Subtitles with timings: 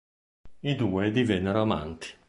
[0.63, 2.07] I due divennero amanti.